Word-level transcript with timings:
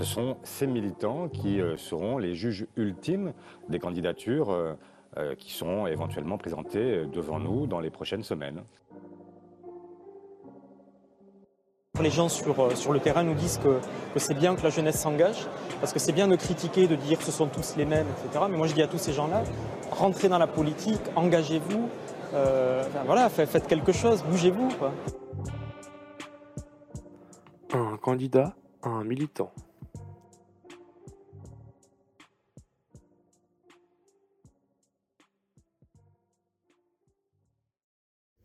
Ce 0.00 0.06
sont 0.06 0.38
ces 0.44 0.66
militants 0.66 1.28
qui 1.28 1.60
euh, 1.60 1.76
seront 1.76 2.16
les 2.16 2.34
juges 2.34 2.66
ultimes 2.74 3.34
des 3.68 3.78
candidatures 3.78 4.48
euh, 4.48 4.72
euh, 5.18 5.34
qui 5.34 5.52
seront 5.52 5.86
éventuellement 5.86 6.38
présentées 6.38 7.04
devant 7.12 7.38
nous 7.38 7.66
dans 7.66 7.80
les 7.80 7.90
prochaines 7.90 8.22
semaines. 8.22 8.62
Les 12.00 12.08
gens 12.08 12.30
sur, 12.30 12.74
sur 12.78 12.94
le 12.94 13.00
terrain 13.00 13.24
nous 13.24 13.34
disent 13.34 13.58
que, 13.58 13.78
que 14.14 14.18
c'est 14.18 14.32
bien 14.32 14.56
que 14.56 14.62
la 14.62 14.70
jeunesse 14.70 14.98
s'engage, 14.98 15.46
parce 15.80 15.92
que 15.92 15.98
c'est 15.98 16.12
bien 16.12 16.28
de 16.28 16.36
critiquer, 16.36 16.86
de 16.86 16.96
dire 16.96 17.18
que 17.18 17.24
ce 17.24 17.32
sont 17.32 17.48
tous 17.48 17.76
les 17.76 17.84
mêmes, 17.84 18.06
etc. 18.24 18.46
Mais 18.50 18.56
moi 18.56 18.68
je 18.68 18.72
dis 18.72 18.80
à 18.80 18.86
tous 18.86 18.96
ces 18.96 19.12
gens-là, 19.12 19.42
rentrez 19.90 20.30
dans 20.30 20.38
la 20.38 20.46
politique, 20.46 21.02
engagez-vous, 21.14 21.90
voilà, 23.04 23.28
faites 23.28 23.66
quelque 23.66 23.92
chose, 23.92 24.22
bougez-vous. 24.22 24.70
Un 27.74 27.98
candidat, 27.98 28.54
un 28.82 29.04
militant. 29.04 29.52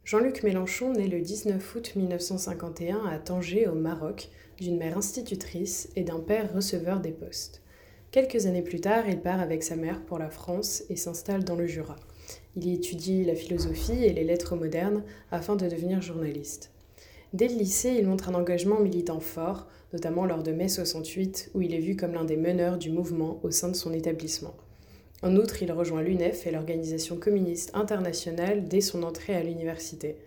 Jean-Luc 0.06 0.44
Mélenchon 0.44 0.94
naît 0.94 1.08
le 1.08 1.20
19 1.20 1.76
août 1.76 1.94
1951 1.96 3.08
à 3.08 3.18
Tanger, 3.18 3.68
au 3.68 3.74
Maroc, 3.74 4.30
d'une 4.60 4.78
mère 4.78 5.00
institutrice 5.00 5.90
et 5.96 6.04
d'un 6.04 6.20
père 6.20 6.54
receveur 6.54 7.00
des 7.00 7.12
postes. 7.12 7.64
Quelques 8.12 8.46
années 8.46 8.62
plus 8.62 8.80
tard, 8.80 9.10
il 9.10 9.20
part 9.20 9.40
avec 9.40 9.64
sa 9.64 9.76
mère 9.76 10.06
pour 10.06 10.20
la 10.20 10.30
France 10.30 10.84
et 10.92 10.96
s'installe 10.96 11.44
dans 11.44 11.56
le 11.56 11.66
Jura. 11.66 11.96
Il 12.56 12.68
y 12.68 12.76
étudie 12.76 13.26
la 13.26 13.34
philosophie 13.34 14.06
et 14.06 14.14
les 14.14 14.24
lettres 14.24 14.56
modernes 14.56 15.04
afin 15.32 15.56
de 15.56 15.68
devenir 15.68 16.04
journaliste. 16.04 16.70
Dès 17.34 17.48
le 17.48 17.56
lycée, 17.56 17.96
il 17.98 18.06
montre 18.06 18.30
un 18.30 18.36
engagement 18.36 18.80
militant 18.80 19.20
fort, 19.20 19.66
notamment 19.92 20.28
lors 20.28 20.44
de 20.44 20.52
mai 20.52 20.68
68, 20.68 21.50
où 21.56 21.64
il 21.64 21.74
est 21.74 21.80
vu 21.80 21.96
comme 21.96 22.14
l'un 22.14 22.26
des 22.26 22.38
meneurs 22.38 22.78
du 22.78 22.92
mouvement 22.92 23.40
au 23.42 23.50
sein 23.50 23.70
de 23.70 23.76
son 23.76 23.92
établissement. 23.92 24.54
En 25.26 25.38
outre, 25.38 25.64
il 25.64 25.72
rejoint 25.72 26.04
l'UNEF 26.04 26.46
et 26.46 26.52
l'Organisation 26.52 27.18
communiste 27.18 27.72
internationale 27.74 28.68
dès 28.68 28.80
son 28.80 29.02
entrée 29.02 29.36
à 29.36 29.42
l'université. 29.42 30.18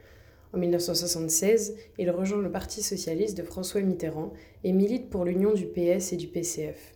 En 0.53 0.59
1976, 0.59 1.77
il 1.99 2.11
rejoint 2.11 2.43
le 2.43 2.51
Parti 2.51 2.83
socialiste 2.83 3.39
de 3.39 3.45
François 3.45 3.81
Mitterrand 3.81 4.33
et 4.65 4.73
milite 4.73 5.09
pour 5.09 5.25
l'union 5.25 5.55
du 5.55 5.67
PS 5.67 6.13
et 6.13 6.17
du 6.17 6.27
PCF. 6.27 6.95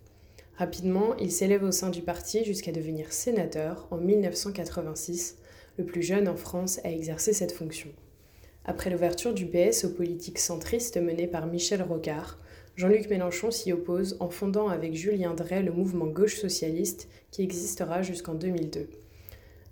Rapidement, 0.56 1.16
il 1.18 1.30
s'élève 1.30 1.62
au 1.62 1.70
sein 1.70 1.90
du 1.90 2.02
parti 2.02 2.44
jusqu'à 2.44 2.72
devenir 2.72 3.12
sénateur 3.12 3.86
en 3.92 3.98
1986, 3.98 5.38
le 5.78 5.84
plus 5.84 6.02
jeune 6.02 6.26
en 6.26 6.36
France 6.36 6.80
à 6.82 6.90
exercer 6.90 7.32
cette 7.32 7.52
fonction. 7.52 7.90
Après 8.64 8.90
l'ouverture 8.90 9.32
du 9.32 9.46
PS 9.46 9.84
aux 9.84 9.90
politiques 9.90 10.40
centristes 10.40 10.96
menées 10.96 11.28
par 11.28 11.46
Michel 11.46 11.82
Rocard, 11.82 12.40
Jean-Luc 12.74 13.10
Mélenchon 13.10 13.50
s'y 13.50 13.70
oppose 13.70 14.16
en 14.18 14.30
fondant 14.30 14.68
avec 14.68 14.94
Julien 14.94 15.34
Drey 15.34 15.62
le 15.62 15.72
mouvement 15.72 16.06
gauche 16.06 16.36
socialiste 16.36 17.08
qui 17.30 17.42
existera 17.42 18.00
jusqu'en 18.00 18.34
2002. 18.34 18.88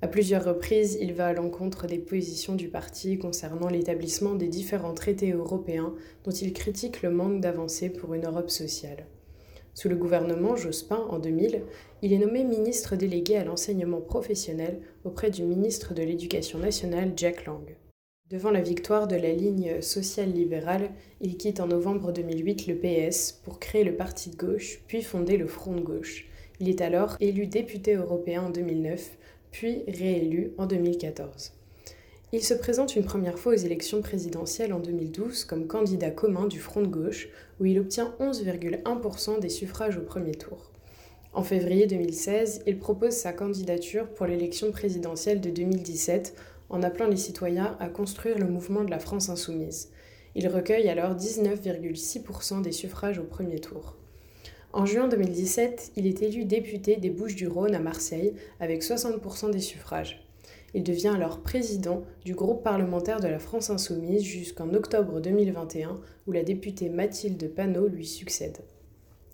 À 0.03 0.09
plusieurs 0.09 0.45
reprises, 0.45 0.99
il 1.01 1.15
va 1.15 1.29
à 1.29 1.33
l'encontre 1.33 1.87
des 1.87 1.99
positions 1.99 2.55
du 2.55 2.69
parti 2.69 3.19
concernant 3.19 3.69
l'établissement 3.69 4.35
des 4.35 4.49
différents 4.49 4.95
traités 4.95 5.33
européens 5.33 5.95
dont 6.25 6.31
il 6.31 6.53
critique 6.53 7.01
le 7.01 7.11
manque 7.11 7.41
d'avancée 7.41 7.89
pour 7.89 8.13
une 8.13 8.27
Europe 8.27 8.51
sociale. 8.51 9.07
Sous 9.73 9.89
le 9.89 9.97
gouvernement 9.97 10.57
Jospin 10.57 11.07
en 11.09 11.19
2000, 11.19 11.63
il 12.03 12.13
est 12.13 12.19
nommé 12.19 12.45
ministre 12.45 12.97
délégué 12.97 13.37
à 13.37 13.45
l'enseignement 13.45 14.03
professionnel 14.03 14.81
auprès 15.05 15.31
du 15.31 15.43
ministre 15.45 15.95
de 15.95 16.03
l'Éducation 16.03 16.59
nationale 16.59 17.13
Jack 17.17 17.47
Lang. 17.47 17.77
Devant 18.31 18.53
la 18.53 18.61
victoire 18.61 19.09
de 19.09 19.17
la 19.17 19.33
ligne 19.33 19.83
sociale-libérale, 19.83 20.91
il 21.21 21.37
quitte 21.37 21.59
en 21.59 21.67
novembre 21.67 22.13
2008 22.13 22.69
le 22.69 22.77
PS 22.77 23.33
pour 23.33 23.59
créer 23.59 23.83
le 23.83 23.97
Parti 23.97 24.31
de 24.31 24.37
gauche, 24.37 24.83
puis 24.87 25.03
fonder 25.03 25.37
le 25.37 25.49
Front 25.49 25.75
de 25.75 25.81
gauche. 25.81 26.27
Il 26.61 26.69
est 26.69 26.81
alors 26.81 27.17
élu 27.19 27.49
député 27.49 27.97
européen 27.97 28.45
en 28.45 28.51
2009, 28.51 29.19
puis 29.51 29.83
réélu 29.89 30.53
en 30.59 30.67
2014. 30.67 31.55
Il 32.33 32.45
se 32.45 32.55
présente 32.55 32.95
une 32.95 33.05
première 33.05 33.37
fois 33.37 33.55
aux 33.55 33.57
élections 33.57 34.01
présidentielles 34.01 34.73
en 34.73 34.79
2012 34.79 35.43
comme 35.45 35.67
candidat 35.67 36.11
commun 36.11 36.47
du 36.47 36.61
Front 36.61 36.83
de 36.83 36.87
gauche, 36.87 37.31
où 37.59 37.65
il 37.65 37.81
obtient 37.81 38.15
11,1% 38.21 39.41
des 39.41 39.49
suffrages 39.49 39.97
au 39.97 40.03
premier 40.03 40.37
tour. 40.37 40.71
En 41.33 41.43
février 41.43 41.89
2016, 41.89 42.63
il 42.69 42.79
propose 42.79 43.13
sa 43.13 43.33
candidature 43.33 44.09
pour 44.09 44.27
l'élection 44.27 44.71
présidentielle 44.71 45.41
de 45.41 45.51
2017 45.51 46.37
en 46.71 46.83
appelant 46.83 47.09
les 47.09 47.17
citoyens 47.17 47.77
à 47.81 47.89
construire 47.89 48.39
le 48.39 48.47
mouvement 48.47 48.85
de 48.85 48.91
la 48.91 48.99
France 48.99 49.29
insoumise. 49.29 49.91
Il 50.35 50.49
recueille 50.49 50.89
alors 50.89 51.15
19,6% 51.17 52.63
des 52.63 52.73
suffrages 52.73 53.19
au 53.19 53.25
premier 53.25 53.59
tour. 53.59 53.97
En 54.73 54.87
juin 54.87 55.09
2017, 55.09 55.93
il 55.97 56.07
est 56.07 56.23
élu 56.23 56.45
député 56.45 56.97
des 56.97 57.11
Bouches-du-Rhône 57.11 57.75
à 57.75 57.81
Marseille 57.81 58.35
avec 58.61 58.85
60% 58.85 59.51
des 59.51 59.59
suffrages. 59.59 60.25
Il 60.73 60.85
devient 60.85 61.09
alors 61.09 61.41
président 61.41 62.05
du 62.25 62.35
groupe 62.35 62.63
parlementaire 62.63 63.19
de 63.19 63.27
la 63.27 63.41
France 63.41 63.71
insoumise 63.71 64.23
jusqu'en 64.23 64.73
octobre 64.73 65.21
2021 65.21 66.01
où 66.29 66.33
la 66.33 66.45
députée 66.45 66.89
Mathilde 66.89 67.53
Panot 67.53 67.89
lui 67.89 68.07
succède. 68.07 68.59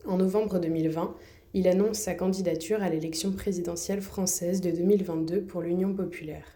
En 0.07 0.17
novembre 0.17 0.59
2020, 0.59 1.15
il 1.53 1.69
annonce 1.69 1.99
sa 1.99 2.15
candidature 2.15 2.83
à 2.83 2.89
l'élection 2.89 3.33
présidentielle 3.33 4.01
française 4.01 4.63
de 4.63 4.71
2022 4.71 5.43
pour 5.43 5.61
l'Union 5.61 5.93
populaire. 5.93 6.56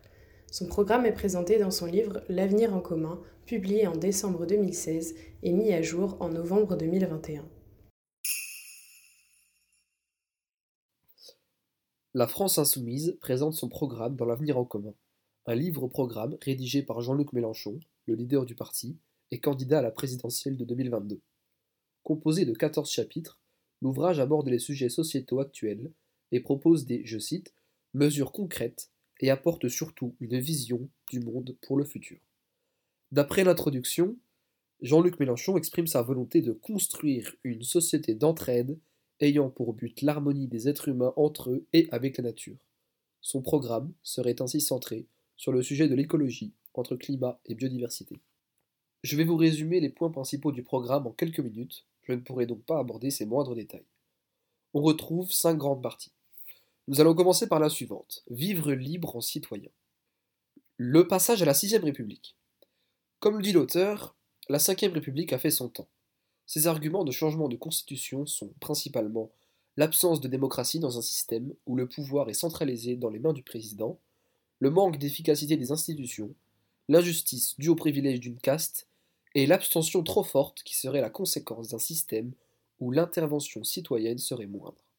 Son 0.53 0.66
programme 0.66 1.06
est 1.06 1.12
présenté 1.12 1.61
dans 1.61 1.71
son 1.71 1.87
livre 1.87 2.25
L'avenir 2.28 2.75
en 2.75 2.81
commun, 2.81 3.22
publié 3.47 3.87
en 3.87 3.97
décembre 3.97 4.47
2016 4.47 5.15
et 5.44 5.53
mis 5.53 5.72
à 5.72 5.81
jour 5.81 6.16
en 6.19 6.28
novembre 6.28 6.77
2021. 6.77 7.49
La 12.15 12.27
France 12.27 12.59
insoumise 12.59 13.16
présente 13.21 13.55
son 13.55 13.69
programme 13.69 14.16
dans 14.16 14.25
L'avenir 14.25 14.59
en 14.59 14.65
commun, 14.65 14.93
un 15.47 15.55
livre-programme 15.55 16.37
rédigé 16.43 16.82
par 16.82 17.00
Jean-Luc 17.00 17.32
Mélenchon, 17.32 17.78
le 18.06 18.17
leader 18.17 18.44
du 18.44 18.56
parti, 18.56 18.99
et 19.31 19.38
candidat 19.38 19.78
à 19.78 19.82
la 19.82 19.93
présidentielle 19.93 20.56
de 20.56 20.65
2022. 20.65 21.21
Composé 22.03 22.44
de 22.44 22.55
14 22.55 22.91
chapitres, 22.91 23.38
l'ouvrage 23.81 24.19
aborde 24.19 24.49
les 24.49 24.59
sujets 24.59 24.88
sociétaux 24.88 25.38
actuels 25.38 25.93
et 26.32 26.41
propose 26.41 26.87
des, 26.87 27.03
je 27.05 27.21
cite, 27.21 27.55
mesures 27.94 28.32
concrètes 28.32 28.91
et 29.20 29.31
apporte 29.31 29.69
surtout 29.69 30.14
une 30.20 30.38
vision 30.38 30.88
du 31.10 31.20
monde 31.20 31.56
pour 31.62 31.76
le 31.76 31.84
futur. 31.84 32.19
D'après 33.12 33.44
l'introduction, 33.44 34.16
Jean-Luc 34.82 35.20
Mélenchon 35.20 35.56
exprime 35.56 35.86
sa 35.86 36.03
volonté 36.03 36.41
de 36.41 36.53
construire 36.53 37.34
une 37.44 37.62
société 37.62 38.14
d'entraide 38.14 38.78
ayant 39.20 39.50
pour 39.50 39.75
but 39.75 40.00
l'harmonie 40.00 40.48
des 40.48 40.69
êtres 40.69 40.88
humains 40.88 41.12
entre 41.16 41.50
eux 41.50 41.66
et 41.72 41.86
avec 41.92 42.16
la 42.16 42.25
nature. 42.25 42.56
Son 43.20 43.42
programme 43.42 43.92
serait 44.03 44.41
ainsi 44.41 44.60
centré 44.60 45.06
sur 45.37 45.52
le 45.52 45.62
sujet 45.62 45.88
de 45.88 45.94
l'écologie 45.94 46.54
entre 46.72 46.97
climat 46.97 47.38
et 47.44 47.54
biodiversité. 47.54 48.20
Je 49.02 49.16
vais 49.16 49.25
vous 49.25 49.37
résumer 49.37 49.81
les 49.81 49.91
points 49.91 50.10
principaux 50.10 50.52
du 50.52 50.62
programme 50.62 51.06
en 51.06 51.12
quelques 51.12 51.41
minutes, 51.41 51.84
je 52.02 52.12
ne 52.12 52.20
pourrai 52.20 52.47
donc 52.47 52.62
pas 52.64 52.78
aborder 52.78 53.10
ces 53.10 53.26
moindres 53.26 53.54
détails. 53.54 53.87
On 54.72 54.81
retrouve 54.81 55.32
cinq 55.32 55.56
grandes 55.56 55.82
parties. 55.82 56.12
Nous 56.91 57.01
allons 57.01 57.15
commencer 57.15 57.47
par 57.47 57.61
la 57.61 57.69
suivante. 57.69 58.25
Vivre 58.31 58.73
libre 58.73 59.15
en 59.15 59.21
citoyen. 59.21 59.71
Le 60.77 61.06
passage 61.06 61.41
à 61.41 61.45
la 61.45 61.55
sixième 61.55 61.84
République. 61.84 62.34
Comme 63.21 63.37
le 63.37 63.45
dit 63.45 63.53
l'auteur, 63.53 64.17
la 64.49 64.59
cinquième 64.59 64.93
République 64.93 65.33
a 65.33 65.39
fait 65.39 65.53
son 65.53 65.69
temps. 65.69 65.87
Ses 66.47 66.67
arguments 66.67 67.05
de 67.05 67.12
changement 67.12 67.49
de 67.49 67.55
constitution 67.55 68.27
sont 68.27 68.53
principalement 68.59 69.31
l'absence 69.77 70.21
de 70.21 70.27
démocratie 70.27 70.81
dans 70.81 70.99
un 70.99 71.00
système 71.00 71.55
où 71.65 71.77
le 71.77 71.89
pouvoir 71.89 72.29
est 72.29 72.34
centralisé 72.34 72.97
dans 72.97 73.11
les 73.11 73.21
mains 73.21 73.34
du 73.34 73.45
président, 73.45 74.00
le 74.59 74.71
manque 74.71 74.99
d'efficacité 74.99 75.56
des 75.56 75.71
institutions, 75.71 76.34
l'injustice 76.89 77.55
due 77.56 77.69
au 77.69 77.77
privilège 77.77 78.19
d'une 78.19 78.41
caste 78.41 78.88
et 79.37 79.47
l'abstention 79.47 80.03
trop 80.03 80.25
forte 80.25 80.64
qui 80.64 80.75
serait 80.75 81.00
la 81.00 81.09
conséquence 81.09 81.69
d'un 81.69 81.79
système 81.79 82.32
où 82.81 82.91
l'intervention 82.91 83.62
citoyenne 83.62 84.19
serait 84.19 84.49
moindre. 84.49 84.89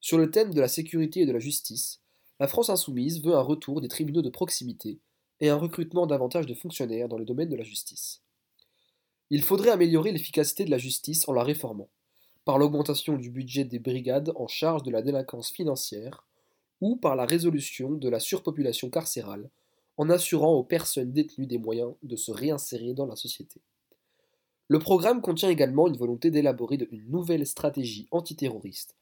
Sur 0.00 0.16
le 0.16 0.30
thème 0.30 0.54
de 0.54 0.60
la 0.60 0.68
sécurité 0.68 1.20
et 1.20 1.26
de 1.26 1.32
la 1.32 1.40
justice, 1.40 2.00
la 2.38 2.46
France 2.46 2.70
insoumise 2.70 3.22
veut 3.22 3.34
un 3.34 3.42
retour 3.42 3.80
des 3.80 3.88
tribunaux 3.88 4.22
de 4.22 4.30
proximité 4.30 5.00
et 5.40 5.48
un 5.48 5.56
recrutement 5.56 6.06
davantage 6.06 6.46
de 6.46 6.54
fonctionnaires 6.54 7.08
dans 7.08 7.18
le 7.18 7.24
domaine 7.24 7.48
de 7.48 7.56
la 7.56 7.64
justice. 7.64 8.22
Il 9.30 9.42
faudrait 9.42 9.70
améliorer 9.70 10.12
l'efficacité 10.12 10.64
de 10.64 10.70
la 10.70 10.78
justice 10.78 11.28
en 11.28 11.32
la 11.32 11.42
réformant, 11.42 11.88
par 12.44 12.58
l'augmentation 12.58 13.16
du 13.16 13.30
budget 13.30 13.64
des 13.64 13.80
brigades 13.80 14.32
en 14.36 14.46
charge 14.46 14.84
de 14.84 14.90
la 14.90 15.02
délinquance 15.02 15.50
financière, 15.50 16.24
ou 16.80 16.96
par 16.96 17.16
la 17.16 17.26
résolution 17.26 17.90
de 17.90 18.08
la 18.08 18.20
surpopulation 18.20 18.90
carcérale, 18.90 19.50
en 19.96 20.08
assurant 20.10 20.52
aux 20.52 20.62
personnes 20.62 21.12
détenues 21.12 21.48
des 21.48 21.58
moyens 21.58 21.94
de 22.04 22.14
se 22.14 22.30
réinsérer 22.30 22.94
dans 22.94 23.06
la 23.06 23.16
société. 23.16 23.60
Le 24.68 24.78
programme 24.78 25.22
contient 25.22 25.50
également 25.50 25.88
une 25.88 25.96
volonté 25.96 26.30
d'élaborer 26.30 26.78
une 26.92 27.10
nouvelle 27.10 27.46
stratégie 27.46 28.06
antiterroriste 28.12 28.94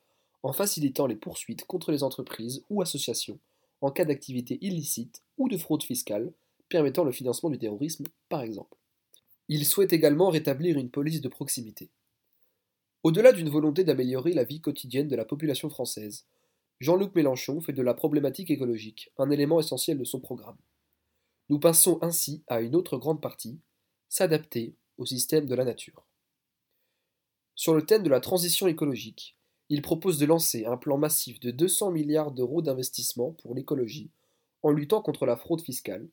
en 0.47 0.53
facilitant 0.53 1.09
les 1.09 1.17
poursuites 1.17 1.65
contre 1.65 1.91
les 1.91 2.05
entreprises 2.05 2.63
ou 2.71 2.81
associations 2.81 3.41
en 3.81 3.91
cas 3.91 4.05
d'activité 4.05 4.59
illicite 4.61 5.25
ou 5.39 5.49
de 5.49 5.57
fraude 5.57 5.83
fiscale 5.83 6.33
permettant 6.69 7.03
le 7.03 7.11
financement 7.11 7.51
du 7.51 7.59
terrorisme, 7.59 8.07
par 8.29 8.43
exemple. 8.43 8.77
Il 9.49 9.67
souhaite 9.67 9.93
également 9.93 10.31
rétablir 10.31 10.79
une 10.79 10.89
police 10.89 11.21
de 11.21 11.29
proximité. 11.29 11.91
Au-delà 13.03 13.33
d'une 13.33 13.49
volonté 13.49 13.83
d'améliorer 13.83 14.35
la 14.35 14.45
vie 14.45 14.61
quotidienne 14.61 15.09
de 15.09 15.17
la 15.17 15.25
population 15.25 15.69
française, 15.69 16.27
Jean-Luc 16.79 17.17
Mélenchon 17.17 17.61
fait 17.61 17.73
de 17.73 17.83
la 17.83 17.95
problématique 17.95 18.53
écologique 18.53 19.11
un 19.19 19.31
élément 19.31 19.59
essentiel 19.59 19.99
de 19.99 20.05
son 20.05 20.21
programme. 20.21 20.59
Nous 21.49 21.59
passons 21.59 21.99
ainsi 22.03 22.45
à 22.47 22.61
une 22.61 22.77
autre 22.77 22.99
grande 22.99 23.21
partie, 23.21 23.59
s'adapter 24.09 24.77
au 24.97 25.07
système 25.07 25.47
de 25.47 25.55
la 25.57 25.65
nature. 25.65 26.07
Sur 27.57 27.75
le 27.75 27.85
thème 27.85 28.05
de 28.05 28.11
la 28.11 28.21
transition 28.21 28.69
écologique, 28.69 29.36
il 29.69 29.83
propose 29.83 30.19
de 30.19 30.27
lancer 30.27 30.65
un 30.65 30.77
plan 30.77 30.99
massif 30.99 31.41
de 31.41 31.51
200 31.51 31.91
milliards 31.91 32.33
d'euros 32.33 32.63
d'investissement 32.63 33.33
pour 33.33 33.55
l'écologie 33.55 34.11
en 34.63 34.71
luttant 34.71 35.03
contre 35.03 35.27
la 35.27 35.37
fraude 35.37 35.61
fiscale, 35.61 36.09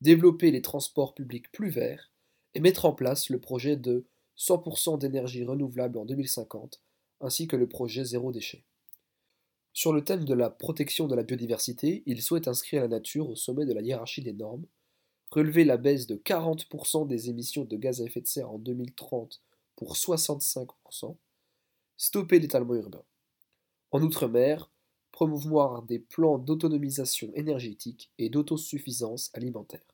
développer 0.00 0.50
les 0.50 0.62
transports 0.62 1.14
publics 1.14 1.50
plus 1.52 1.70
verts 1.70 2.10
et 2.54 2.60
mettre 2.60 2.84
en 2.84 2.92
place 2.92 3.28
le 3.28 3.40
projet 3.40 3.76
de 3.76 4.04
100% 4.36 4.98
d'énergie 4.98 5.44
renouvelable 5.44 5.98
en 5.98 6.04
2050 6.04 6.80
ainsi 7.22 7.46
que 7.46 7.56
le 7.56 7.68
projet 7.68 8.04
zéro 8.04 8.32
déchet. 8.32 8.64
Sur 9.72 9.92
le 9.92 10.04
thème 10.04 10.24
de 10.24 10.34
la 10.34 10.50
protection 10.50 11.06
de 11.06 11.14
la 11.14 11.22
biodiversité, 11.22 12.02
il 12.04 12.20
souhaite 12.20 12.48
inscrire 12.48 12.82
la 12.82 12.88
nature 12.88 13.30
au 13.30 13.36
sommet 13.36 13.64
de 13.64 13.72
la 13.72 13.80
hiérarchie 13.80 14.22
des 14.22 14.34
normes, 14.34 14.66
relever 15.30 15.64
la 15.64 15.78
baisse 15.78 16.06
de 16.06 16.16
40% 16.16 17.06
des 17.06 17.30
émissions 17.30 17.64
de 17.64 17.76
gaz 17.76 18.02
à 18.02 18.04
effet 18.04 18.20
de 18.20 18.26
serre 18.26 18.50
en 18.50 18.58
2030 18.58 19.40
pour 19.76 19.94
65%, 19.94 21.16
stopper 21.96 22.38
l'étalement 22.38 22.74
urbain. 22.74 23.04
En 23.90 24.02
outre-mer, 24.02 24.70
promouvoir 25.12 25.82
des 25.82 25.98
plans 25.98 26.38
d'autonomisation 26.38 27.30
énergétique 27.34 28.10
et 28.18 28.30
d'autosuffisance 28.30 29.30
alimentaire. 29.34 29.84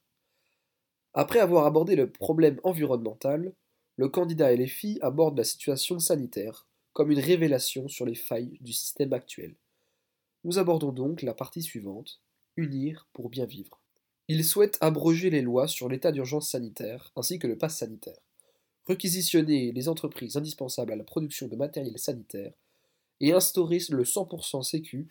Après 1.14 1.40
avoir 1.40 1.66
abordé 1.66 1.96
le 1.96 2.10
problème 2.10 2.60
environnemental, 2.62 3.52
le 3.96 4.08
candidat 4.08 4.54
LFI 4.54 4.98
aborde 5.02 5.36
la 5.36 5.44
situation 5.44 5.98
sanitaire 5.98 6.66
comme 6.92 7.10
une 7.10 7.18
révélation 7.18 7.88
sur 7.88 8.06
les 8.06 8.14
failles 8.14 8.58
du 8.60 8.72
système 8.72 9.12
actuel. 9.12 9.56
Nous 10.44 10.58
abordons 10.58 10.92
donc 10.92 11.22
la 11.22 11.34
partie 11.34 11.62
suivante, 11.62 12.20
unir 12.56 13.08
pour 13.12 13.28
bien 13.28 13.46
vivre. 13.46 13.80
Il 14.28 14.44
souhaite 14.44 14.78
abroger 14.80 15.30
les 15.30 15.42
lois 15.42 15.66
sur 15.66 15.88
l'état 15.88 16.12
d'urgence 16.12 16.50
sanitaire 16.50 17.12
ainsi 17.16 17.38
que 17.38 17.46
le 17.46 17.58
pass 17.58 17.78
sanitaire, 17.78 18.20
réquisitionner 18.88 19.70
les 19.72 19.88
entreprises 19.88 20.36
indispensables 20.36 20.92
à 20.92 20.96
la 20.96 21.04
production 21.04 21.46
de 21.46 21.56
matériel 21.56 21.98
sanitaire 21.98 22.52
et 23.20 23.32
instaurer 23.32 23.78
le 23.90 24.04
100% 24.04 24.62
Sécu 24.62 25.08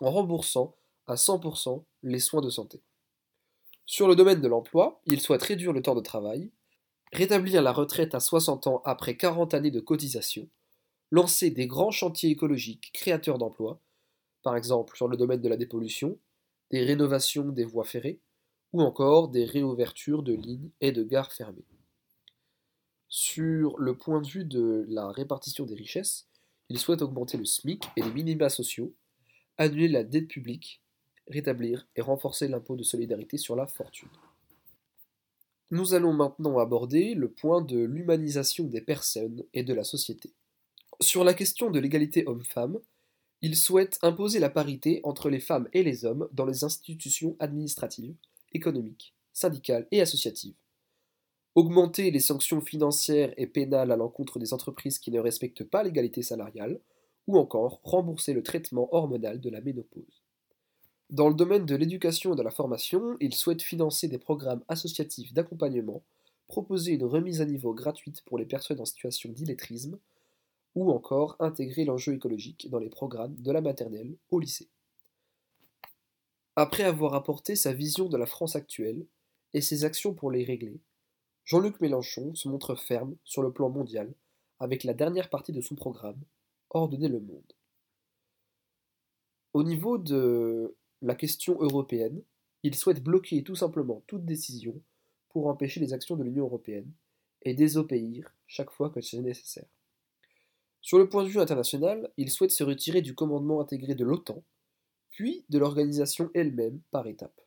en 0.00 0.10
remboursant 0.10 0.74
à 1.06 1.14
100% 1.14 1.84
les 2.02 2.20
soins 2.20 2.40
de 2.40 2.50
santé. 2.50 2.80
Sur 3.84 4.08
le 4.08 4.16
domaine 4.16 4.40
de 4.40 4.48
l'emploi, 4.48 5.00
il 5.06 5.20
souhaite 5.20 5.42
réduire 5.42 5.72
le 5.72 5.82
temps 5.82 5.94
de 5.94 6.00
travail, 6.00 6.50
rétablir 7.12 7.62
la 7.62 7.72
retraite 7.72 8.14
à 8.14 8.20
60 8.20 8.66
ans 8.66 8.82
après 8.84 9.16
40 9.16 9.54
années 9.54 9.70
de 9.70 9.80
cotisation, 9.80 10.48
lancer 11.10 11.50
des 11.50 11.66
grands 11.66 11.90
chantiers 11.90 12.30
écologiques 12.30 12.90
créateurs 12.92 13.38
d'emplois, 13.38 13.80
par 14.42 14.56
exemple 14.56 14.96
sur 14.96 15.08
le 15.08 15.16
domaine 15.16 15.40
de 15.40 15.48
la 15.48 15.56
dépollution, 15.56 16.18
des 16.70 16.84
rénovations 16.84 17.48
des 17.48 17.64
voies 17.64 17.84
ferrées, 17.84 18.20
ou 18.72 18.82
encore 18.82 19.28
des 19.28 19.44
réouvertures 19.44 20.22
de 20.22 20.34
lignes 20.34 20.70
et 20.80 20.92
de 20.92 21.02
gares 21.02 21.32
fermées. 21.32 21.64
Sur 23.08 23.78
le 23.78 23.96
point 23.96 24.20
de 24.20 24.28
vue 24.28 24.44
de 24.44 24.84
la 24.88 25.10
répartition 25.10 25.64
des 25.64 25.74
richesses, 25.74 26.26
il 26.68 26.78
souhaite 26.78 27.00
augmenter 27.00 27.38
le 27.38 27.46
SMIC 27.46 27.84
et 27.96 28.02
les 28.02 28.12
minima 28.12 28.50
sociaux, 28.50 28.92
annuler 29.56 29.88
la 29.88 30.04
dette 30.04 30.28
publique, 30.28 30.82
rétablir 31.26 31.86
et 31.96 32.02
renforcer 32.02 32.48
l'impôt 32.48 32.76
de 32.76 32.82
solidarité 32.82 33.38
sur 33.38 33.56
la 33.56 33.66
fortune. 33.66 34.08
Nous 35.70 35.94
allons 35.94 36.12
maintenant 36.12 36.58
aborder 36.58 37.14
le 37.14 37.30
point 37.30 37.62
de 37.62 37.78
l'humanisation 37.78 38.64
des 38.64 38.80
personnes 38.80 39.42
et 39.54 39.62
de 39.62 39.74
la 39.74 39.84
société. 39.84 40.32
Sur 41.00 41.24
la 41.24 41.34
question 41.34 41.70
de 41.70 41.78
l'égalité 41.78 42.26
homme-femme, 42.26 42.78
il 43.40 43.56
souhaite 43.56 43.98
imposer 44.02 44.38
la 44.38 44.50
parité 44.50 45.00
entre 45.04 45.30
les 45.30 45.40
femmes 45.40 45.68
et 45.72 45.82
les 45.82 46.04
hommes 46.04 46.28
dans 46.32 46.44
les 46.44 46.64
institutions 46.64 47.36
administratives, 47.38 48.14
économiques, 48.52 49.14
syndicales 49.32 49.86
et 49.92 50.00
associatives. 50.00 50.54
Augmenter 51.58 52.12
les 52.12 52.20
sanctions 52.20 52.60
financières 52.60 53.34
et 53.36 53.48
pénales 53.48 53.90
à 53.90 53.96
l'encontre 53.96 54.38
des 54.38 54.52
entreprises 54.54 55.00
qui 55.00 55.10
ne 55.10 55.18
respectent 55.18 55.64
pas 55.64 55.82
l'égalité 55.82 56.22
salariale, 56.22 56.78
ou 57.26 57.36
encore 57.36 57.80
rembourser 57.82 58.32
le 58.32 58.44
traitement 58.44 58.88
hormonal 58.94 59.40
de 59.40 59.50
la 59.50 59.60
ménopause. 59.60 60.22
Dans 61.10 61.28
le 61.28 61.34
domaine 61.34 61.66
de 61.66 61.74
l'éducation 61.74 62.32
et 62.32 62.36
de 62.36 62.42
la 62.42 62.52
formation, 62.52 63.16
il 63.18 63.34
souhaite 63.34 63.60
financer 63.60 64.06
des 64.06 64.18
programmes 64.18 64.62
associatifs 64.68 65.32
d'accompagnement, 65.32 66.04
proposer 66.46 66.92
une 66.92 67.02
remise 67.02 67.40
à 67.40 67.44
niveau 67.44 67.74
gratuite 67.74 68.22
pour 68.24 68.38
les 68.38 68.46
personnes 68.46 68.80
en 68.80 68.84
situation 68.84 69.32
d'illettrisme, 69.32 69.98
ou 70.76 70.92
encore 70.92 71.34
intégrer 71.40 71.84
l'enjeu 71.84 72.14
écologique 72.14 72.70
dans 72.70 72.78
les 72.78 72.88
programmes 72.88 73.34
de 73.34 73.50
la 73.50 73.62
maternelle 73.62 74.14
au 74.30 74.38
lycée. 74.38 74.68
Après 76.54 76.84
avoir 76.84 77.14
apporté 77.14 77.56
sa 77.56 77.72
vision 77.72 78.08
de 78.08 78.16
la 78.16 78.26
France 78.26 78.54
actuelle 78.54 79.04
et 79.54 79.60
ses 79.60 79.84
actions 79.84 80.14
pour 80.14 80.30
les 80.30 80.44
régler, 80.44 80.78
Jean-Luc 81.48 81.80
Mélenchon 81.80 82.34
se 82.34 82.46
montre 82.46 82.74
ferme 82.74 83.16
sur 83.24 83.40
le 83.40 83.50
plan 83.50 83.70
mondial 83.70 84.12
avec 84.58 84.84
la 84.84 84.92
dernière 84.92 85.30
partie 85.30 85.52
de 85.52 85.62
son 85.62 85.76
programme, 85.76 86.20
Ordonner 86.68 87.08
le 87.08 87.20
monde. 87.20 87.54
Au 89.54 89.62
niveau 89.62 89.96
de 89.96 90.76
la 91.00 91.14
question 91.14 91.58
européenne, 91.58 92.22
il 92.64 92.74
souhaite 92.74 93.02
bloquer 93.02 93.42
tout 93.42 93.54
simplement 93.54 94.02
toute 94.06 94.26
décision 94.26 94.78
pour 95.30 95.46
empêcher 95.46 95.80
les 95.80 95.94
actions 95.94 96.16
de 96.16 96.22
l'Union 96.22 96.44
européenne 96.44 96.92
et 97.40 97.54
désobéir 97.54 98.30
chaque 98.46 98.70
fois 98.70 98.90
que 98.90 99.00
c'est 99.00 99.22
nécessaire. 99.22 99.70
Sur 100.82 100.98
le 100.98 101.08
point 101.08 101.24
de 101.24 101.30
vue 101.30 101.40
international, 101.40 102.12
il 102.18 102.30
souhaite 102.30 102.50
se 102.50 102.62
retirer 102.62 103.00
du 103.00 103.14
commandement 103.14 103.62
intégré 103.62 103.94
de 103.94 104.04
l'OTAN, 104.04 104.42
puis 105.08 105.46
de 105.48 105.58
l'organisation 105.58 106.30
elle-même 106.34 106.82
par 106.90 107.06
étapes. 107.06 107.40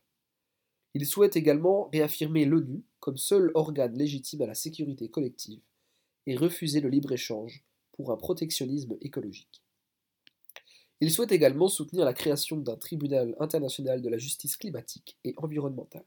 Il 0.95 1.05
souhaite 1.05 1.35
également 1.35 1.87
réaffirmer 1.93 2.45
l'ONU 2.45 2.83
comme 3.01 3.17
seul 3.17 3.51
organe 3.55 3.97
légitime 3.97 4.43
à 4.43 4.47
la 4.47 4.55
sécurité 4.55 5.09
collective 5.09 5.59
et 6.27 6.37
refuser 6.37 6.79
le 6.79 6.87
libre-échange 6.87 7.65
pour 7.91 8.11
un 8.11 8.15
protectionnisme 8.15 8.95
écologique. 9.01 9.61
Il 11.01 11.11
souhaite 11.11 11.31
également 11.31 11.67
soutenir 11.67 12.05
la 12.05 12.13
création 12.13 12.57
d'un 12.57 12.77
tribunal 12.77 13.35
international 13.39 14.03
de 14.03 14.09
la 14.09 14.19
justice 14.19 14.55
climatique 14.55 15.17
et 15.23 15.33
environnementale. 15.37 16.05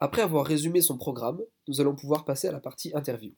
Après 0.00 0.22
avoir 0.22 0.46
résumé 0.46 0.80
son 0.80 0.96
programme, 0.96 1.42
nous 1.68 1.80
allons 1.80 1.94
pouvoir 1.94 2.24
passer 2.24 2.48
à 2.48 2.52
la 2.52 2.60
partie 2.60 2.90
interview. 2.96 3.32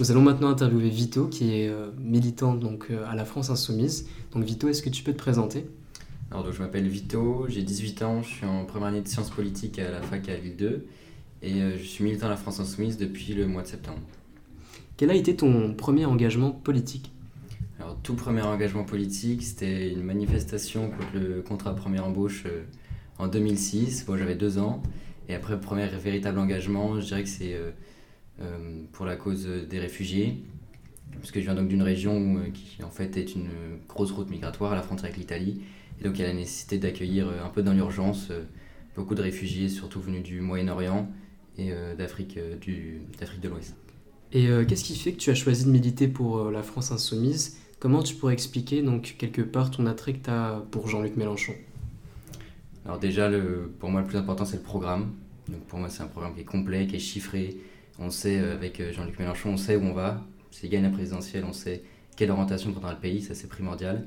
Nous 0.00 0.10
allons 0.10 0.22
maintenant 0.22 0.48
interviewer 0.48 0.88
Vito, 0.88 1.28
qui 1.28 1.54
est 1.54 1.68
euh, 1.68 1.90
militant 2.00 2.54
donc, 2.54 2.88
euh, 2.90 3.06
à 3.06 3.14
la 3.14 3.24
France 3.24 3.50
Insoumise. 3.50 4.08
Donc 4.32 4.42
Vito, 4.42 4.68
est-ce 4.68 4.82
que 4.82 4.90
tu 4.90 5.04
peux 5.04 5.12
te 5.12 5.18
présenter? 5.18 5.66
Alors, 6.32 6.50
je 6.50 6.60
m'appelle 6.60 6.88
Vito, 6.88 7.46
j'ai 7.48 7.62
18 7.62 8.02
ans, 8.02 8.22
je 8.22 8.28
suis 8.28 8.44
en 8.44 8.64
première 8.64 8.88
année 8.88 9.02
de 9.02 9.06
sciences 9.06 9.30
politiques 9.30 9.78
à 9.78 9.92
la 9.92 10.02
fac 10.02 10.28
à 10.28 10.34
Ville 10.34 10.56
2 10.56 10.86
et 11.42 11.62
euh, 11.62 11.78
je 11.78 11.84
suis 11.84 12.02
militant 12.02 12.26
à 12.26 12.30
la 12.30 12.36
France 12.36 12.58
Insoumise 12.58 12.98
depuis 12.98 13.34
le 13.34 13.46
mois 13.46 13.62
de 13.62 13.68
septembre. 13.68 14.00
Quel 14.96 15.10
a 15.10 15.14
été 15.14 15.36
ton 15.36 15.74
premier 15.74 16.06
engagement 16.06 16.50
politique? 16.50 17.12
Alors, 17.78 17.96
tout 18.02 18.14
premier 18.14 18.42
engagement 18.42 18.82
politique, 18.82 19.44
c'était 19.44 19.92
une 19.92 20.02
manifestation 20.02 20.90
contre 20.90 21.14
le 21.14 21.40
contrat 21.40 21.76
première 21.76 22.04
embauche 22.04 22.46
en 23.18 23.28
2006. 23.28 24.06
Bon, 24.06 24.16
j'avais 24.16 24.34
deux 24.34 24.58
ans. 24.58 24.82
Et 25.28 25.36
après, 25.36 25.58
premier 25.60 25.86
véritable 25.86 26.40
engagement, 26.40 27.00
je 27.00 27.06
dirais 27.06 27.22
que 27.22 27.28
c'est 27.28 27.56
pour 28.92 29.06
la 29.06 29.16
cause 29.16 29.46
des 29.46 29.78
réfugiés, 29.78 30.42
parce 31.18 31.30
que 31.30 31.40
je 31.40 31.44
viens 31.44 31.54
donc 31.54 31.68
d'une 31.68 31.82
région 31.82 32.36
euh, 32.38 32.50
qui 32.52 32.82
en 32.82 32.90
fait 32.90 33.16
est 33.16 33.34
une 33.34 33.48
grosse 33.88 34.10
route 34.10 34.28
migratoire 34.28 34.72
à 34.72 34.74
la 34.74 34.82
frontière 34.82 35.06
avec 35.06 35.16
l'Italie, 35.16 35.62
et 36.00 36.04
donc 36.04 36.18
il 36.18 36.22
y 36.22 36.24
a 36.24 36.28
la 36.28 36.34
nécessité 36.34 36.78
d'accueillir 36.78 37.28
euh, 37.28 37.44
un 37.44 37.48
peu 37.48 37.62
dans 37.62 37.72
l'urgence 37.72 38.32
beaucoup 38.96 39.14
de 39.14 39.22
réfugiés, 39.22 39.68
surtout 39.68 40.00
venus 40.00 40.22
du 40.22 40.40
Moyen-Orient 40.40 41.08
et 41.58 41.72
d'Afrique 41.98 42.36
de 42.36 43.48
l'Ouest. 43.48 43.74
Et 44.32 44.48
qu'est-ce 44.66 44.84
qui 44.84 44.96
fait 44.96 45.12
que 45.12 45.18
tu 45.18 45.30
as 45.30 45.34
choisi 45.34 45.64
de 45.64 45.70
militer 45.70 46.06
pour 46.06 46.50
la 46.50 46.62
France 46.62 46.92
insoumise? 46.92 47.58
Comment 47.80 48.02
tu 48.02 48.14
pourrais 48.14 48.34
expliquer 48.34 48.82
donc 48.82 49.16
quelque 49.18 49.42
part 49.42 49.70
ton 49.70 49.86
attrait 49.86 50.14
que 50.14 50.24
tu 50.24 50.30
as 50.30 50.62
pour 50.70 50.88
Jean-Luc 50.88 51.16
Mélenchon? 51.16 51.54
Alors 52.84 52.98
déjà, 52.98 53.28
le, 53.28 53.72
pour 53.78 53.90
moi 53.90 54.00
le 54.00 54.06
plus 54.06 54.16
important 54.16 54.44
c'est 54.44 54.58
le 54.58 54.62
programme. 54.62 55.12
Donc 55.48 55.60
pour 55.64 55.80
moi 55.80 55.88
c'est 55.88 56.02
un 56.02 56.08
programme 56.08 56.34
qui 56.34 56.40
est 56.40 56.44
complet, 56.44 56.86
qui 56.86 56.96
est 56.96 57.00
chiffré, 57.00 57.56
on 57.98 58.10
sait, 58.10 58.40
euh, 58.40 58.54
avec 58.54 58.80
euh, 58.80 58.92
Jean-Luc 58.92 59.18
Mélenchon, 59.18 59.50
on 59.50 59.56
sait 59.56 59.76
où 59.76 59.82
on 59.82 59.92
va. 59.92 60.24
S'il 60.50 60.70
gagne 60.70 60.82
la 60.82 60.90
présidentielle, 60.90 61.44
on 61.44 61.52
sait 61.52 61.82
quelle 62.16 62.30
orientation 62.30 62.72
prendra 62.72 62.92
le 62.92 62.98
pays, 62.98 63.22
ça 63.22 63.34
c'est 63.34 63.48
primordial. 63.48 64.06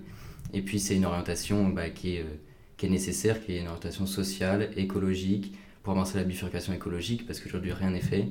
Et 0.53 0.61
puis 0.61 0.79
c'est 0.79 0.95
une 0.95 1.05
orientation 1.05 1.69
bah, 1.69 1.89
qui, 1.89 2.15
est, 2.15 2.21
euh, 2.21 2.39
qui 2.77 2.85
est 2.85 2.89
nécessaire, 2.89 3.43
qui 3.43 3.53
est 3.53 3.59
une 3.59 3.67
orientation 3.67 4.05
sociale, 4.05 4.69
écologique, 4.77 5.53
pour 5.83 5.93
avancer 5.93 6.17
la 6.17 6.23
bifurcation 6.23 6.73
écologique, 6.73 7.25
parce 7.25 7.39
qu'aujourd'hui 7.39 7.73
rien 7.73 7.91
n'est 7.91 8.01
fait. 8.01 8.27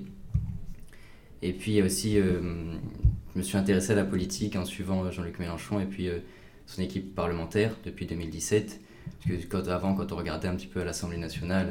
Et 1.42 1.52
puis 1.52 1.80
aussi, 1.82 2.16
je 2.16 3.38
me 3.38 3.42
suis 3.42 3.56
intéressé 3.56 3.92
à 3.92 3.94
la 3.94 4.04
politique 4.04 4.56
en 4.56 4.64
suivant 4.64 5.10
Jean-Luc 5.10 5.38
Mélenchon, 5.38 5.80
et 5.80 5.86
puis 5.86 6.08
son 6.66 6.82
équipe 6.82 7.14
parlementaire 7.14 7.76
depuis 7.84 8.04
2017. 8.06 8.80
Parce 9.28 9.30
que 9.30 9.46
quand, 9.46 9.68
avant, 9.68 9.94
quand 9.94 10.12
on 10.12 10.16
regardait 10.16 10.48
un 10.48 10.56
petit 10.56 10.66
peu 10.66 10.80
à 10.80 10.84
l'Assemblée 10.84 11.18
nationale, 11.18 11.68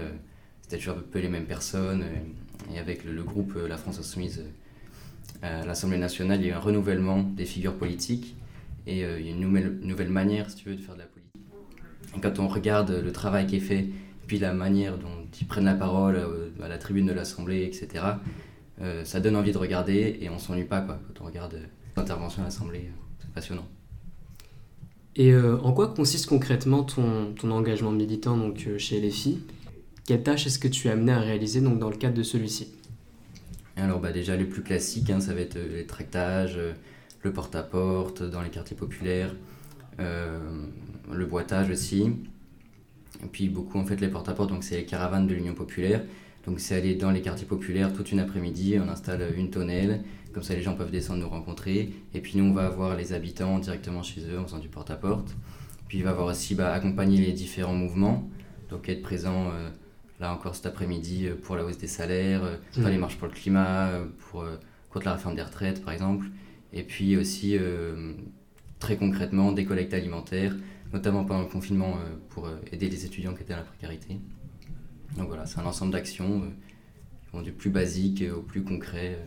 c'était 0.62 0.78
toujours 0.78 0.98
un 0.98 1.04
peu 1.12 1.20
les 1.20 1.30
mêmes 1.30 1.46
personnes. 1.46 2.04
Et 2.74 2.80
avec 2.80 3.04
le, 3.04 3.24
groupe 3.24 3.56
La 3.68 3.78
France 3.78 4.00
Insoumise 4.00 4.44
à 5.42 5.66
l'Assemblée 5.66 5.98
nationale, 5.98 6.40
il 6.42 6.48
y 6.48 6.50
a 6.50 6.54
eu 6.54 6.56
un 6.56 6.60
renouvellement 6.60 7.22
des 7.22 7.46
figures 7.46 7.76
politiques 7.76 8.36
et 8.88 9.04
a 9.04 9.18
une 9.18 9.40
nouvelle, 9.40 10.10
manière, 10.10 10.50
si 10.50 10.58
tu 10.58 10.70
veux, 10.70 10.76
de 10.76 10.82
faire 10.82 10.96
de 10.96 11.00
la 11.00 11.06
politique. 11.06 11.42
Quand 12.22 12.40
on 12.40 12.48
regarde 12.48 12.92
le 12.92 13.12
travail 13.12 13.46
qui 13.46 13.58
est 13.58 13.60
fait, 13.60 13.88
puis 14.28 14.40
la 14.40 14.54
manière 14.54 14.98
dont 14.98 15.28
ils 15.40 15.48
prennent 15.48 15.66
la 15.66 15.76
parole 15.76 16.20
à 16.64 16.68
la 16.68 16.78
tribune 16.78 17.06
de 17.06 17.14
l'Assemblée, 17.14 17.64
etc., 17.64 18.06
ça 19.04 19.20
donne 19.20 19.36
envie 19.36 19.52
de 19.52 19.58
regarder 19.58 20.18
et 20.22 20.30
on 20.30 20.40
s'ennuie 20.40 20.64
pas 20.64 20.82
quand 20.82 21.22
on 21.22 21.26
regarde 21.26 21.60
l'intervention 21.98 22.42
à 22.42 22.46
l'Assemblée. 22.46 22.90
C'est 23.20 23.32
passionnant. 23.32 23.68
Et 25.16 25.32
euh, 25.32 25.58
en 25.62 25.72
quoi 25.72 25.88
consiste 25.88 26.28
concrètement 26.28 26.84
ton, 26.84 27.34
engagement 27.50 27.92
militant 27.92 28.38
donc, 28.38 28.66
euh, 28.68 28.78
chez 28.78 29.00
les 29.00 29.12
filles 29.12 29.40
Quelles 30.06 30.24
tâches 30.24 30.48
est-ce 30.48 30.60
que 30.60 30.68
tu 30.68 30.88
es 30.88 30.92
amené 30.92 31.12
à 31.12 31.20
réaliser 31.20 31.62
donc, 31.62 31.80
dans 31.80 31.90
le 31.90 31.96
cadre 31.96 32.16
de 32.16 32.24
celui-ci? 32.24 32.68
Alors 33.76 34.00
bah, 34.00 34.12
déjà 34.12 34.36
les 34.36 34.46
plus 34.46 34.64
classiques, 34.64 35.10
hein, 35.10 35.20
ça 35.20 35.34
va 35.34 35.42
être 35.42 35.58
euh, 35.58 35.78
les 35.78 35.86
tractages, 35.86 36.58
le 37.24 37.34
porte-à-porte 37.34 38.24
dans 38.24 38.42
les 38.42 38.50
quartiers 38.50 38.78
populaires, 38.78 39.36
le 39.98 41.26
boitage 41.26 41.70
aussi. 41.72 42.12
Et 43.24 43.28
puis 43.32 43.50
beaucoup 43.50 43.80
en 43.80 43.86
fait 43.86 44.00
les 44.00 44.08
porte-à-porte, 44.08 44.50
donc 44.50 44.64
c'est 44.64 44.78
les 44.78 44.86
caravanes 44.86 45.26
de 45.26 45.34
l'Union 45.34 45.56
populaire. 45.56 46.04
Donc 46.46 46.60
c'est 46.60 46.76
aller 46.76 46.94
dans 46.96 47.10
les 47.10 47.22
quartiers 47.22 47.48
populaires 47.48 47.92
toute 47.92 48.12
une 48.12 48.20
après-midi, 48.20 48.78
on 48.80 48.88
installe 48.88 49.34
une 49.36 49.50
tonnelle, 49.50 50.04
comme 50.36 50.44
ça, 50.44 50.54
les 50.54 50.62
gens 50.62 50.76
peuvent 50.76 50.92
descendre 50.92 51.22
nous 51.22 51.30
rencontrer. 51.30 51.94
Et 52.14 52.20
puis, 52.20 52.38
nous, 52.38 52.44
on 52.44 52.54
va 52.54 52.68
voir 52.68 52.98
les 52.98 53.14
habitants 53.14 53.58
directement 53.58 54.04
chez 54.04 54.20
eux 54.30 54.38
en 54.38 54.44
faisant 54.44 54.60
du 54.60 54.68
porte-à-porte. 54.68 55.34
Puis, 55.88 56.00
il 56.00 56.04
va 56.04 56.12
voir 56.12 56.28
aussi 56.28 56.56
bah, 56.56 56.74
accompagner 56.74 57.26
les 57.26 57.32
différents 57.32 57.74
mouvements. 57.74 58.30
Donc, 58.70 58.90
être 58.90 59.02
présent, 59.02 59.46
euh, 59.54 59.70
là 60.20 60.34
encore 60.34 60.56
cet 60.56 60.66
après-midi, 60.66 61.28
euh, 61.28 61.36
pour 61.36 61.56
la 61.56 61.66
hausse 61.66 61.78
des 61.78 61.88
salaires, 61.88 62.44
euh, 62.44 62.58
faire 62.72 62.90
les 62.90 62.98
mmh. 62.98 63.00
marches 63.00 63.18
pour 63.18 63.28
le 63.28 63.34
climat, 63.34 63.92
pour, 64.30 64.46
contre 64.90 65.06
la 65.06 65.14
réforme 65.14 65.36
des 65.36 65.42
retraites, 65.42 65.84
par 65.84 65.94
exemple. 65.94 66.28
Et 66.74 66.84
puis 66.84 67.16
aussi, 67.16 67.58
très 68.80 68.98
concrètement, 68.98 69.54
des 69.54 69.64
collectes 69.64 69.94
alimentaires, 69.94 70.54
notamment 70.92 71.24
pendant 71.24 71.42
le 71.42 71.48
confinement, 71.48 71.96
pour 72.30 72.50
aider 72.72 72.90
les 72.90 73.06
étudiants 73.06 73.34
qui 73.34 73.44
étaient 73.44 73.54
à 73.54 73.58
la 73.58 73.64
précarité. 73.64 74.20
Donc 75.18 75.28
voilà, 75.28 75.46
c'est 75.46 75.60
un 75.60 75.66
ensemble 75.66 75.94
d'actions 75.94 76.42
qui 76.42 77.30
vont 77.32 77.42
du 77.42 77.54
plus 77.54 77.70
basique 77.70 78.26
au 78.36 78.42
plus 78.42 78.62
concret. 78.62 79.18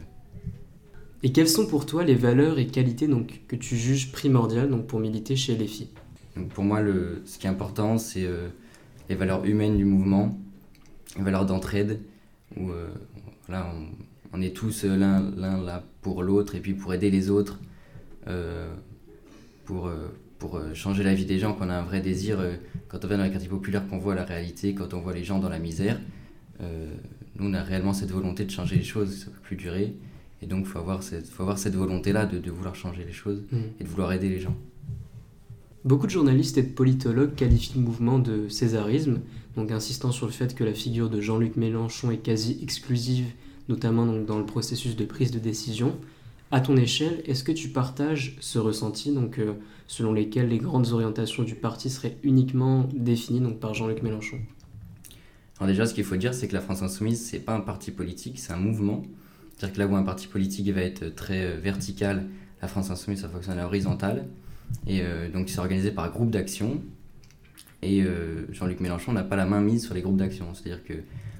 Et 1.22 1.32
quelles 1.32 1.48
sont 1.48 1.66
pour 1.66 1.84
toi 1.84 2.04
les 2.04 2.14
valeurs 2.14 2.58
et 2.58 2.66
qualités 2.66 3.08
donc, 3.08 3.40
que 3.48 3.56
tu 3.56 3.76
juges 3.76 4.12
primordiales 4.12 4.70
donc, 4.70 4.86
pour 4.86 5.00
militer 5.00 5.34
chez 5.34 5.56
les 5.56 5.66
filles 5.66 5.88
Pour 6.50 6.62
moi, 6.62 6.80
le, 6.80 7.22
ce 7.24 7.38
qui 7.38 7.46
est 7.46 7.50
important, 7.50 7.98
c'est 7.98 8.24
euh, 8.24 8.48
les 9.08 9.16
valeurs 9.16 9.44
humaines 9.44 9.76
du 9.76 9.84
mouvement, 9.84 10.38
les 11.16 11.22
valeurs 11.22 11.46
d'entraide, 11.46 12.00
où 12.56 12.70
euh, 12.70 12.88
on, 14.32 14.40
est 14.40 14.54
tous 14.54 14.84
l'un 14.84 15.30
là 15.36 15.84
pour 16.02 16.22
l'autre 16.22 16.54
et 16.54 16.60
puis 16.60 16.74
pour 16.74 16.92
aider 16.94 17.10
les 17.10 17.30
autres, 17.30 17.58
euh, 18.26 18.68
pour, 19.64 19.90
pour 20.38 20.60
changer 20.74 21.02
la 21.02 21.14
vie 21.14 21.26
des 21.26 21.38
gens, 21.38 21.54
qu'on 21.54 21.70
a 21.70 21.74
un 21.74 21.82
vrai 21.82 22.00
désir, 22.00 22.38
quand 22.88 23.04
on 23.04 23.08
vient 23.08 23.18
dans 23.18 23.24
les 23.24 23.30
quartiers 23.30 23.48
populaires, 23.48 23.86
qu'on 23.88 23.98
voit 23.98 24.14
la 24.14 24.24
réalité, 24.24 24.74
quand 24.74 24.94
on 24.94 25.00
voit 25.00 25.12
les 25.12 25.24
gens 25.24 25.38
dans 25.38 25.48
la 25.48 25.58
misère. 25.58 26.00
nous, 26.60 27.48
on 27.48 27.54
a 27.54 27.62
réellement 27.62 27.92
cette 27.92 28.10
volonté 28.10 28.44
de 28.44 28.50
changer 28.50 28.76
les 28.76 28.84
choses, 28.84 29.24
ça 29.24 29.26
ne 29.26 29.30
peut 29.32 29.40
plus 29.42 29.56
durer. 29.56 29.94
Et 30.40 30.46
donc, 30.46 30.60
il 30.60 30.66
faut 30.66 30.78
avoir 30.78 31.02
cette, 31.02 31.28
faut 31.28 31.42
avoir 31.42 31.58
cette 31.58 31.74
volonté-là 31.74 32.26
de, 32.26 32.38
de, 32.38 32.50
vouloir 32.50 32.74
changer 32.74 33.04
les 33.04 33.12
choses 33.12 33.42
mm. 33.50 33.56
et 33.80 33.84
de 33.84 33.88
vouloir 33.88 34.12
aider 34.12 34.28
les 34.28 34.40
gens. 34.40 34.56
Beaucoup 35.88 36.06
de 36.06 36.12
journalistes 36.12 36.58
et 36.58 36.62
de 36.62 36.68
politologues 36.68 37.34
qualifient 37.34 37.78
le 37.78 37.80
mouvement 37.80 38.18
de 38.18 38.46
césarisme, 38.50 39.20
donc 39.56 39.70
insistant 39.70 40.12
sur 40.12 40.26
le 40.26 40.32
fait 40.32 40.54
que 40.54 40.62
la 40.62 40.74
figure 40.74 41.08
de 41.08 41.22
Jean-Luc 41.22 41.56
Mélenchon 41.56 42.10
est 42.10 42.18
quasi 42.18 42.58
exclusive, 42.62 43.24
notamment 43.70 44.04
donc 44.04 44.26
dans 44.26 44.38
le 44.38 44.44
processus 44.44 44.96
de 44.96 45.06
prise 45.06 45.30
de 45.30 45.38
décision. 45.38 45.96
À 46.50 46.60
ton 46.60 46.76
échelle, 46.76 47.22
est-ce 47.24 47.42
que 47.42 47.52
tu 47.52 47.70
partages 47.70 48.36
ce 48.40 48.58
ressenti, 48.58 49.12
donc, 49.12 49.38
euh, 49.38 49.54
selon 49.86 50.12
lesquels 50.12 50.50
les 50.50 50.58
grandes 50.58 50.88
orientations 50.88 51.42
du 51.42 51.54
parti 51.54 51.88
seraient 51.88 52.18
uniquement 52.22 52.86
définies 52.92 53.40
donc, 53.40 53.58
par 53.58 53.72
Jean-Luc 53.72 54.02
Mélenchon? 54.02 54.40
Alors 55.58 55.68
déjà, 55.68 55.86
ce 55.86 55.94
qu'il 55.94 56.04
faut 56.04 56.16
dire, 56.16 56.34
c'est 56.34 56.48
que 56.48 56.54
la 56.54 56.60
France 56.60 56.82
Insoumise, 56.82 57.24
c'est 57.24 57.40
pas 57.40 57.54
un 57.54 57.60
parti 57.60 57.92
politique, 57.92 58.38
c'est 58.38 58.52
un 58.52 58.58
mouvement. 58.58 59.04
C'est-à-dire 59.56 59.74
que 59.74 59.78
là 59.78 59.86
où 59.86 59.96
un 59.96 60.02
parti 60.02 60.26
politique 60.26 60.68
va 60.68 60.82
être 60.82 61.14
très 61.14 61.46
euh, 61.46 61.58
vertical, 61.58 62.26
la 62.60 62.68
France 62.68 62.90
Insoumise, 62.90 63.22
ça 63.22 63.28
fonctionne 63.30 63.58
à. 63.58 63.70
Et 64.86 65.00
euh, 65.02 65.30
donc, 65.30 65.48
c'est 65.48 65.58
organisé 65.58 65.90
par 65.90 66.10
groupe 66.10 66.30
d'action. 66.30 66.82
Et 67.82 68.02
euh, 68.02 68.46
Jean-Luc 68.52 68.80
Mélenchon 68.80 69.12
n'a 69.12 69.22
pas 69.22 69.36
la 69.36 69.46
main 69.46 69.60
mise 69.60 69.84
sur 69.84 69.94
les 69.94 70.02
groupes 70.02 70.16
d'action. 70.16 70.54
C'est-à-dire 70.54 70.84
que 70.84 70.94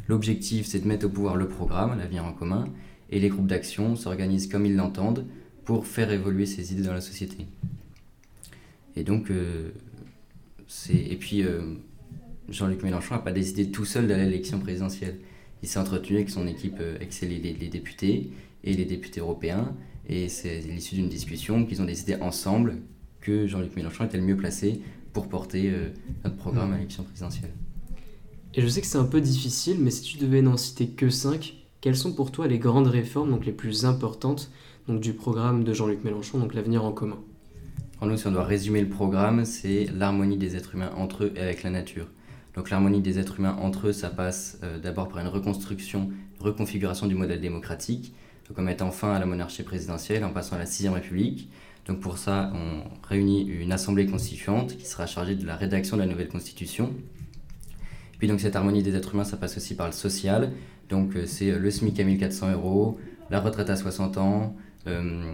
l'objectif, 0.07 0.67
c'est 0.67 0.81
de 0.81 0.87
mettre 0.87 1.07
au 1.07 1.09
pouvoir 1.09 1.37
le 1.37 1.49
programme, 1.49 1.99
l'avenir 1.99 2.25
en 2.25 2.33
commun, 2.33 2.69
et 3.11 3.21
les 3.21 3.29
groupes 3.29 3.47
d'action 3.47 3.97
s'organisent 3.97 4.47
comme 4.47 4.67
ils 4.67 4.77
l'entendent 4.77 5.27
pour 5.65 5.87
faire 5.87 6.11
évoluer 6.11 6.47
ces 6.47 6.73
idées 6.73 6.83
dans 6.83 6.95
la 6.95 7.01
société. 7.01 7.47
Et 8.97 9.03
donc, 9.03 9.31
c'est. 10.67 10.95
Et 10.95 11.17
puis, 11.17 11.45
Jean-Luc 12.49 12.83
Mélenchon 12.83 13.15
n'a 13.15 13.21
pas 13.21 13.33
décidé 13.33 13.71
tout 13.71 13.85
seul 13.85 14.07
d'aller 14.07 14.23
à 14.23 14.27
l'élection 14.27 14.59
présidentielle 14.59 15.19
il 15.63 15.69
s'est 15.69 15.79
entretenu 15.79 16.17
avec 16.17 16.31
son 16.31 16.47
équipe, 16.47 16.79
euh, 16.81 16.97
avec 16.97 17.19
les, 17.21 17.39
les, 17.39 17.69
députés 17.69 18.31
et 18.65 18.75
les 18.75 18.85
députés 18.85 19.21
européens. 19.21 19.75
Et 20.09 20.29
c'est 20.29 20.61
l'issue 20.61 20.97
d'une 20.97 21.09
discussion 21.09 21.67
qu'ils 21.67 21.83
ont 21.83 21.87
décidé 21.87 22.17
ensemble 22.17 22.77
que 23.21 23.47
Jean-Luc 23.47 23.75
Mélenchon 23.77 24.05
était 24.05 24.19
le 24.19 24.25
mieux 24.25 24.37
placé 24.37 24.81
pour 25.13 25.29
porter 25.29 25.71
euh, 25.71 25.89
notre 26.25 26.37
programme 26.37 26.73
à 26.73 26.77
l'élection 26.77 27.03
présidentielle. 27.03 27.53
Et 28.55 28.63
je 28.63 28.69
sais 28.69 28.81
que 28.81 28.87
c'est 28.87 28.99
un 28.99 29.05
peu 29.05 29.21
difficile, 29.21 29.79
mais 29.81 29.91
si 29.91 30.03
tu 30.03 30.19
devais 30.19 30.43
n'en 30.43 30.57
citer 30.57 30.89
que 30.89 31.11
5, 31.11 31.55
quelles 31.81 31.97
sont 31.97 32.13
pour 32.13 32.33
toi 32.33 32.47
les 32.49 32.59
grandes 32.59 32.89
réformes 32.89 33.31
donc 33.31 33.47
les 33.47 33.53
plus 33.53 33.85
importantes 33.85 34.51
donc 34.89 35.01
du 35.01 35.13
programme 35.13 35.65
de 35.65 35.73
Jean-Luc 35.75 36.03
Mélenchon, 36.03 36.39
donc 36.39 36.55
l'avenir 36.55 36.85
en 36.85 36.93
commun? 36.93 37.19
Pour 37.99 38.07
nous, 38.07 38.17
si 38.17 38.27
on 38.27 38.33
doit 38.33 38.45
résumer 38.45 38.81
le 38.81 38.89
programme, 38.89 39.45
c'est 39.45 39.87
l'harmonie 39.95 40.39
des 40.39 40.57
êtres 40.57 40.77
humains 40.77 40.93
entre 40.97 41.25
eux 41.25 41.33
et 41.37 41.41
avec 41.41 41.63
la 41.63 41.71
nature. 41.71 42.07
Donc 42.55 42.71
l'harmonie 42.71 43.01
des 43.01 43.19
êtres 43.19 43.39
humains 43.39 43.57
entre 43.61 43.89
eux, 43.89 43.93
ça 43.93 44.09
passe 44.09 44.59
euh, 44.63 44.79
d'abord 44.79 45.09
par 45.09 45.19
une 45.19 45.29
reconstruction, 45.29 46.11
reconfiguration 46.41 47.07
du 47.07 47.15
modèle 47.15 47.41
démocratique, 47.41 48.15
donc 48.49 48.59
en 48.59 48.63
mettant 48.63 48.91
fin 48.91 49.13
à 49.13 49.19
la 49.19 49.27
monarchie 49.27 49.63
présidentielle, 49.63 50.25
en 50.25 50.31
passant 50.31 50.57
à 50.57 50.59
la 50.59 50.67
sixième 50.67 50.95
République. 50.95 51.51
Donc 51.89 52.01
pour 52.01 52.19
ça, 52.19 52.53
on 52.55 53.07
réunit 53.09 53.43
une 53.43 53.73
assemblée 53.73 54.07
constituante 54.07 54.77
qui 54.77 54.85
sera 54.85 55.07
chargée 55.07 55.35
de 55.35 55.47
la 55.47 55.57
rédaction 55.57 55.97
de 55.97 56.03
la 56.03 56.09
nouvelle 56.09 56.29
constitution. 56.29 56.93
Puis 58.19 58.29
donc 58.29 58.41
cette 58.41 58.57
harmonie 58.57 58.83
des 58.83 58.95
êtres 58.95 59.15
humains, 59.15 59.25
ça 59.25 59.39
passe 59.39 59.57
aussi 59.57 59.75
par 59.75 59.87
le 59.87 59.93
social. 59.93 60.53
Donc 60.91 61.17
euh, 61.17 61.25
c'est 61.27 61.59
le 61.59 61.71
SMIC 61.71 61.99
à 61.99 62.05
1400 62.05 62.53
euros, 62.53 62.99
la 63.31 63.41
retraite 63.41 63.71
à 63.71 63.77
60 63.77 64.19
ans, 64.19 64.55
euh, 64.87 65.33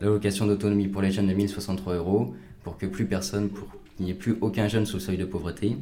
l'allocation 0.00 0.46
d'autonomie 0.46 0.88
pour 0.88 1.02
les 1.02 1.12
jeunes 1.12 1.28
de 1.28 1.34
1063 1.34 1.94
euros, 1.94 2.34
pour 2.64 2.78
que 2.78 2.86
plus 2.86 3.06
personne, 3.06 3.48
pour 3.48 3.68
qu'il 3.96 4.06
n'y 4.06 4.10
ait 4.10 4.14
plus 4.14 4.36
aucun 4.40 4.66
jeune 4.66 4.86
sous 4.86 4.96
le 4.96 5.02
seuil 5.02 5.16
de 5.16 5.24
pauvreté. 5.24 5.76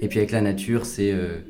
Et 0.00 0.08
puis 0.08 0.18
avec 0.18 0.30
la 0.30 0.40
nature, 0.40 0.86
c'est 0.86 1.12
euh, 1.12 1.40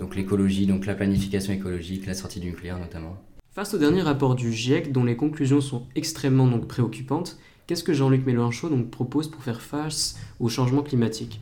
donc 0.00 0.16
l'écologie, 0.16 0.66
donc 0.66 0.86
la 0.86 0.94
planification 0.94 1.52
écologique, 1.52 2.06
la 2.06 2.14
sortie 2.14 2.40
du 2.40 2.48
nucléaire 2.48 2.78
notamment. 2.78 3.16
Face 3.54 3.74
au 3.74 3.78
dernier 3.78 4.00
rapport 4.00 4.34
du 4.34 4.50
GIEC, 4.50 4.92
dont 4.92 5.04
les 5.04 5.16
conclusions 5.16 5.60
sont 5.60 5.86
extrêmement 5.94 6.46
donc, 6.46 6.66
préoccupantes, 6.66 7.38
qu'est-ce 7.66 7.84
que 7.84 7.92
Jean-Luc 7.92 8.24
Mélenchon 8.24 8.68
donc, 8.68 8.90
propose 8.90 9.30
pour 9.30 9.42
faire 9.42 9.60
face 9.60 10.18
au 10.40 10.48
changement 10.48 10.82
climatique? 10.82 11.40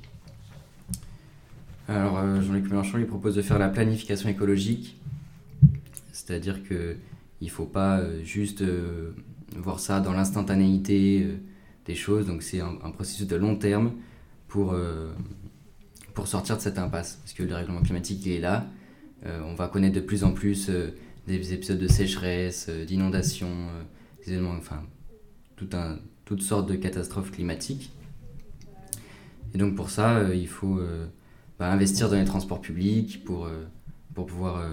Alors 1.87 2.19
euh, 2.19 2.43
Jean-Luc 2.43 2.69
Mélenchon 2.69 2.99
lui 2.99 3.05
propose 3.05 3.37
de 3.37 3.43
faire 3.43 3.61
la 3.61 3.69
planification 3.69 4.29
écologique, 4.29 5.00
c'est-à-dire 6.12 6.64
que 6.64 6.97
il 7.40 7.50
faut 7.50 7.64
pas 7.64 7.99
euh, 7.99 8.25
juste 8.25 8.64
voir 9.57 9.79
ça 9.79 10.00
dans 10.00 10.12
l'instantanéité 10.12 11.26
des 11.87 11.95
choses, 11.95 12.26
donc 12.26 12.43
c'est 12.43 12.61
un, 12.61 12.90
processus 12.90 13.26
de 13.26 13.37
long 13.37 13.57
terme 13.57 13.93
pour 14.49 14.75
pour 16.14 16.29
sortir 16.29 16.57
de 16.57 16.61
cette 16.61 16.79
impasse. 16.79 17.21
Parce 17.23 17.33
que 17.33 17.43
le 17.43 17.49
dérèglement 17.49 17.83
climatique, 17.83 18.25
il 18.26 18.33
est 18.33 18.40
là. 18.40 18.67
Euh, 19.26 19.40
on 19.45 19.55
va 19.55 19.69
connaître 19.69 19.95
de 19.95 20.00
plus 20.00 20.25
en 20.25 20.33
plus 20.33 20.69
euh, 20.71 20.95
des 21.27 21.53
épisodes 21.53 21.79
de 21.79 21.89
sécheresse, 21.89 22.67
euh, 22.69 22.85
d'inondations, 22.85 23.69
des 24.25 24.33
éléments, 24.33 24.55
enfin, 24.57 24.83
toutes 25.57 26.43
sortes 26.43 26.69
de 26.69 26.77
catastrophes 26.77 27.31
climatiques. 27.31 27.93
Et 29.55 29.59
donc 29.59 29.75
pour 29.75 29.91
ça, 29.91 30.33
il 30.33 30.47
faut 30.47 30.81
bah, 31.59 31.71
investir 31.71 32.09
dans 32.09 32.17
les 32.17 32.25
transports 32.25 32.61
publics 32.61 33.25
pour, 33.25 33.49
pour 34.15 34.27
pouvoir 34.27 34.65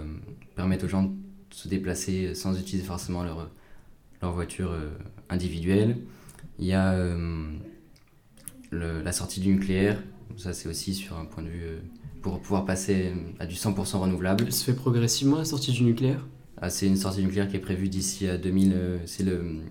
permettre 0.56 0.86
aux 0.86 0.88
gens 0.88 1.04
de 1.04 1.12
se 1.50 1.68
déplacer 1.68 2.36
sans 2.36 2.58
utiliser 2.60 2.86
forcément 2.86 3.24
leur, 3.24 3.50
leur 4.22 4.34
voiture 4.34 4.74
individuelle. 5.30 5.98
Il 6.60 6.66
y 6.66 6.74
a 6.74 6.96
la 8.72 9.12
sortie 9.12 9.39
du 9.39 9.50
nucléaire 9.50 10.00
ça, 10.38 10.54
c'est 10.54 10.70
aussi 10.70 10.94
sur 10.94 11.18
un 11.18 11.25
point 11.25 11.44
de 11.44 11.50
vue 11.50 11.63
euh, 11.63 11.80
pour 12.22 12.39
pouvoir 12.39 12.66
passer 12.66 13.13
à 13.39 13.46
du 13.46 13.56
100% 13.56 13.98
renouvelable. 13.98 14.46
Elle 14.48 14.54
se 14.54 14.63
fait 14.63 14.75
progressivement 14.75 15.38
la 15.38 15.46
sortie 15.46 15.72
du 15.72 15.84
nucléaire? 15.84 16.25
C'est 16.70 16.88
une 16.88 16.98
sortie 16.98 17.22
nucléaire 17.24 17.48
qui 17.48 17.56
est 17.56 17.60
prévue 17.62 17.88
d'ici 17.90 18.28
à 18.28 18.38
2000. 18.38 18.72
Euh, 18.74 18.98
c'est 19.06 19.24
le, 19.24 19.62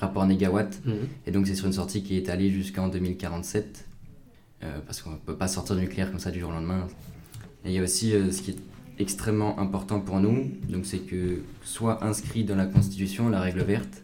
rapport 0.00 0.26
négawatt. 0.26 0.80
Mhm. 0.86 0.94
Et 1.26 1.30
donc 1.32 1.46
c'est 1.46 1.54
sur 1.54 1.66
une 1.66 1.72
sortie 1.74 2.02
qui 2.02 2.16
est 2.16 2.28
allée 2.30 2.50
jusqu'en 2.50 2.88
2047, 2.88 3.84
euh, 4.64 4.78
parce 4.86 5.02
qu'on 5.02 5.10
ne 5.10 5.16
peut 5.16 5.36
pas 5.36 5.48
sortir 5.48 5.76
du 5.76 5.82
nucléaire 5.82 6.10
comme 6.10 6.18
ça 6.20 6.30
du 6.30 6.40
jour 6.40 6.48
au 6.50 6.52
lendemain. 6.52 6.88
Et 7.64 7.68
il 7.68 7.74
y 7.74 7.78
a 7.78 7.82
aussi 7.82 8.14
euh, 8.14 8.32
ce 8.32 8.40
qui 8.42 8.52
est 8.52 8.58
extrêmement 8.98 9.58
important 9.60 10.00
pour 10.00 10.18
nous, 10.20 10.50
donc 10.68 10.86
c'est 10.86 10.98
que 11.00 11.40
soit 11.62 12.04
inscrit 12.04 12.44
dans 12.44 12.56
la 12.56 12.66
Constitution 12.66 13.28
la 13.28 13.40
règle 13.40 13.62
verte, 13.62 14.02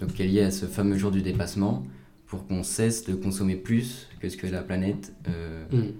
donc 0.00 0.14
qui 0.14 0.22
est 0.22 0.26
liée 0.26 0.42
à 0.42 0.50
ce 0.50 0.66
fameux 0.66 0.96
jour 0.98 1.10
du 1.12 1.22
dépassement, 1.22 1.86
pour 2.26 2.46
qu'on 2.46 2.62
cesse 2.64 3.04
de 3.04 3.14
consommer 3.14 3.54
plus 3.54 4.08
que 4.20 4.28
ce 4.28 4.36
que 4.36 4.46
la 4.48 4.62
planète 4.62 5.12
euh, 5.28 5.64
Mhm. 5.70 5.92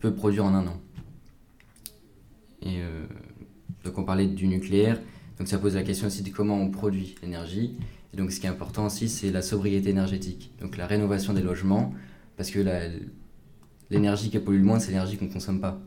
peut 0.00 0.14
produire 0.14 0.44
en 0.44 0.54
un 0.54 0.66
an. 0.66 0.80
Et 2.62 2.80
euh, 2.80 3.06
donc 3.86 3.98
on 3.98 4.04
parlait 4.04 4.26
du 4.26 4.46
nucléaire, 4.46 5.00
donc 5.38 5.48
ça 5.48 5.58
pose 5.58 5.74
la 5.74 5.82
question 5.82 6.08
aussi 6.08 6.22
de 6.22 6.30
comment 6.30 6.60
on 6.60 6.70
produit 6.70 7.14
l'énergie. 7.22 7.76
Et 8.12 8.16
donc 8.16 8.32
ce 8.32 8.40
qui 8.40 8.46
est 8.46 8.50
important 8.50 8.86
aussi, 8.86 9.08
c'est 9.08 9.30
la 9.30 9.42
sobriété 9.42 9.90
énergétique, 9.90 10.52
donc 10.60 10.76
la 10.76 10.86
rénovation 10.86 11.32
des 11.32 11.42
logements, 11.42 11.94
parce 12.36 12.50
que 12.50 12.60
l'énergie 13.90 14.30
qui 14.30 14.38
pollue 14.38 14.58
le 14.58 14.64
moins, 14.64 14.78
c'est 14.78 14.88
l'énergie 14.88 15.16
qu'on 15.16 15.26
ne 15.26 15.32
consomme 15.32 15.60
pas. 15.60 15.80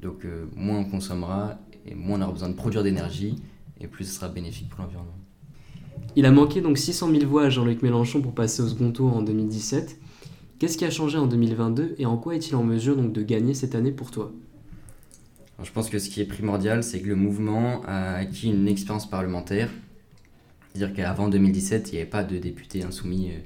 Donc 0.00 0.24
euh, 0.24 0.46
moins 0.56 0.78
on 0.78 0.84
consommera, 0.84 1.58
et 1.86 1.94
moins 1.94 2.18
on 2.18 2.22
aura 2.22 2.32
besoin 2.32 2.48
de 2.48 2.54
produire 2.54 2.82
d'énergie, 2.82 3.36
et 3.80 3.86
plus 3.86 4.04
ce 4.04 4.14
sera 4.14 4.28
bénéfique 4.28 4.68
pour 4.68 4.82
l'environnement. 4.82 5.16
Il 6.16 6.26
a 6.26 6.30
manqué 6.30 6.60
donc 6.60 6.78
600 6.78 7.10
000 7.10 7.26
voix 7.26 7.44
à 7.44 7.50
Jean-Luc 7.50 7.82
Mélenchon 7.82 8.20
pour 8.20 8.34
passer 8.34 8.62
au 8.62 8.68
second 8.68 8.90
tour 8.90 9.16
en 9.16 9.22
2017. 9.22 9.98
Qu'est-ce 10.58 10.76
qui 10.76 10.84
a 10.84 10.90
changé 10.90 11.18
en 11.18 11.26
2022 11.26 11.94
et 11.98 12.06
en 12.06 12.16
quoi 12.16 12.34
est-il 12.36 12.54
en 12.54 12.62
mesure 12.62 12.96
donc 12.96 13.12
de 13.12 13.22
gagner 13.22 13.54
cette 13.54 13.74
année 13.74 13.92
pour 13.92 14.10
toi? 14.10 14.32
Je 15.62 15.70
pense 15.70 15.88
que 15.90 15.98
ce 15.98 16.08
qui 16.10 16.20
est 16.20 16.24
primordial, 16.24 16.82
c'est 16.82 17.00
que 17.00 17.08
le 17.08 17.14
mouvement 17.14 17.82
a 17.86 18.14
acquis 18.14 18.50
une 18.50 18.66
expérience 18.66 19.08
parlementaire. 19.08 19.70
C'est-à-dire 20.72 20.94
qu'avant 20.94 21.28
2017, 21.28 21.90
il 21.90 21.94
n'y 21.94 22.00
avait 22.00 22.10
pas 22.10 22.24
de 22.24 22.38
députés 22.38 22.82
insoumis 22.82 23.30
euh, 23.30 23.38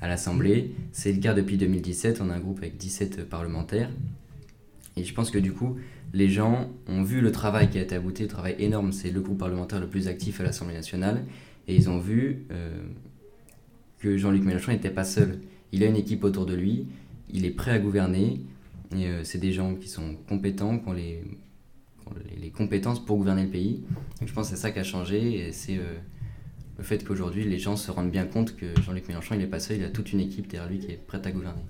à 0.00 0.08
l'Assemblée. 0.08 0.72
C'est 0.92 1.12
le 1.12 1.20
cas 1.20 1.34
depuis 1.34 1.56
2017, 1.56 2.20
on 2.20 2.30
a 2.30 2.34
un 2.34 2.40
groupe 2.40 2.58
avec 2.58 2.76
17 2.76 3.28
parlementaires. 3.28 3.90
Et 4.96 5.04
je 5.04 5.12
pense 5.12 5.30
que 5.30 5.38
du 5.38 5.52
coup, 5.52 5.76
les 6.12 6.28
gens 6.28 6.70
ont 6.88 7.02
vu 7.02 7.20
le 7.20 7.32
travail 7.32 7.68
qui 7.68 7.78
a 7.78 7.82
été 7.82 7.94
abouti, 7.94 8.22
le 8.22 8.28
travail 8.28 8.56
énorme. 8.58 8.92
C'est 8.92 9.10
le 9.10 9.20
groupe 9.20 9.38
parlementaire 9.38 9.80
le 9.80 9.88
plus 9.88 10.08
actif 10.08 10.40
à 10.40 10.44
l'Assemblée 10.44 10.74
nationale. 10.74 11.24
Et 11.68 11.74
ils 11.74 11.90
ont 11.90 11.98
vu 11.98 12.44
euh, 12.52 12.82
que 13.98 14.16
Jean-Luc 14.16 14.44
Mélenchon 14.44 14.72
n'était 14.72 14.90
pas 14.90 15.04
seul. 15.04 15.40
Il 15.72 15.82
a 15.82 15.86
une 15.86 15.96
équipe 15.96 16.22
autour 16.24 16.46
de 16.46 16.54
lui, 16.54 16.86
il 17.30 17.44
est 17.44 17.50
prêt 17.50 17.72
à 17.72 17.78
gouverner. 17.78 18.40
Et 18.96 19.06
euh, 19.06 19.24
c'est 19.24 19.38
des 19.38 19.52
gens 19.52 19.74
qui 19.74 19.88
sont 19.88 20.16
compétents, 20.28 20.78
qui 20.78 20.88
ont 20.88 20.92
les, 20.92 21.22
les- 22.28 22.36
les 22.36 22.50
compétences 22.50 23.04
pour 23.04 23.16
gouverner 23.16 23.44
le 23.44 23.50
pays. 23.50 23.82
Donc 24.20 24.28
je 24.28 24.32
pense 24.34 24.48
que 24.50 24.56
c'est 24.56 24.60
ça 24.62 24.70
qui 24.70 24.78
a 24.78 24.84
changé. 24.84 25.48
Et 25.48 25.52
c'est 25.52 25.76
euh, 25.78 25.96
le 26.78 26.84
fait 26.84 27.04
qu'aujourd'hui, 27.04 27.44
les 27.44 27.58
gens 27.58 27.76
se 27.76 27.90
rendent 27.90 28.10
bien 28.10 28.26
compte 28.26 28.56
que 28.56 28.66
Jean-Luc 28.82 29.08
Mélenchon, 29.08 29.34
il 29.34 29.40
n'est 29.40 29.46
pas 29.46 29.60
seul, 29.60 29.78
il 29.78 29.84
a 29.84 29.90
toute 29.90 30.12
une 30.12 30.20
équipe 30.20 30.46
derrière 30.48 30.70
lui 30.70 30.78
qui 30.78 30.92
est 30.92 30.96
prête 31.06 31.26
à 31.26 31.30
gouverner. 31.32 31.62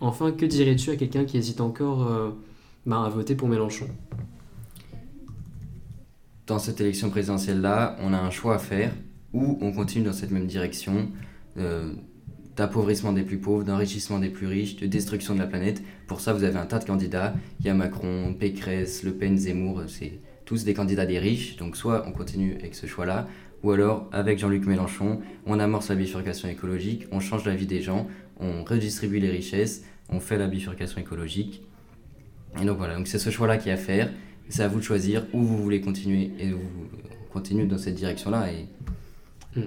Enfin, 0.00 0.32
que 0.32 0.46
dirais-tu 0.46 0.90
à 0.90 0.96
quelqu'un 0.96 1.24
qui 1.24 1.36
hésite 1.36 1.60
encore 1.60 2.06
euh, 2.06 2.30
bah, 2.86 3.04
à 3.04 3.08
voter 3.08 3.34
pour 3.34 3.48
Mélenchon? 3.48 3.86
Dans 6.46 6.58
cette 6.58 6.80
élection 6.80 7.10
présidentielle-là, 7.10 7.96
on 8.00 8.12
a 8.12 8.18
un 8.18 8.30
choix 8.30 8.56
à 8.56 8.58
faire 8.58 8.92
ou 9.32 9.58
on 9.60 9.72
continue 9.72 10.04
dans 10.04 10.12
cette 10.12 10.30
même 10.32 10.46
direction 10.46 11.08
euh, 11.58 11.92
d'appauvrissement 12.60 13.14
des 13.14 13.22
plus 13.22 13.38
pauvres, 13.38 13.64
d'enrichissement 13.64 14.18
des 14.18 14.28
plus 14.28 14.46
riches, 14.46 14.76
de 14.76 14.86
destruction 14.86 15.32
de 15.32 15.38
la 15.38 15.46
planète. 15.46 15.82
Pour 16.06 16.20
ça, 16.20 16.34
vous 16.34 16.44
avez 16.44 16.58
un 16.58 16.66
tas 16.66 16.78
de 16.78 16.84
candidats. 16.84 17.32
Il 17.58 17.64
y 17.64 17.70
a 17.70 17.74
Macron, 17.74 18.34
Pécresse, 18.38 19.02
Le 19.02 19.12
Pen, 19.12 19.38
Zemmour, 19.38 19.84
c'est 19.88 20.18
tous 20.44 20.64
des 20.64 20.74
candidats 20.74 21.06
des 21.06 21.18
riches. 21.18 21.56
Donc 21.56 21.74
soit 21.74 22.04
on 22.06 22.12
continue 22.12 22.56
avec 22.56 22.74
ce 22.74 22.86
choix-là, 22.86 23.26
ou 23.62 23.70
alors 23.70 24.10
avec 24.12 24.38
Jean-Luc 24.38 24.66
Mélenchon, 24.66 25.20
on 25.46 25.58
amorce 25.58 25.88
la 25.88 25.94
bifurcation 25.94 26.50
écologique, 26.50 27.06
on 27.12 27.20
change 27.20 27.46
la 27.46 27.54
vie 27.54 27.66
des 27.66 27.80
gens, 27.80 28.06
on 28.38 28.62
redistribue 28.62 29.20
les 29.20 29.30
richesses, 29.30 29.82
on 30.10 30.20
fait 30.20 30.36
la 30.36 30.46
bifurcation 30.46 31.00
écologique. 31.00 31.62
Et 32.60 32.66
donc 32.66 32.76
voilà, 32.76 32.96
donc 32.96 33.06
c'est 33.08 33.18
ce 33.18 33.30
choix-là 33.30 33.56
qu'il 33.56 33.68
y 33.68 33.70
a 33.70 33.74
à 33.74 33.78
faire. 33.78 34.12
C'est 34.50 34.62
à 34.62 34.68
vous 34.68 34.80
de 34.80 34.84
choisir 34.84 35.24
où 35.32 35.40
vous 35.40 35.56
voulez 35.56 35.80
continuer 35.80 36.30
et 36.38 36.50
vous 36.50 36.60
continuez 37.32 37.64
dans 37.64 37.78
cette 37.78 37.94
direction-là 37.94 38.52
et 38.52 38.66
Mm. 39.56 39.62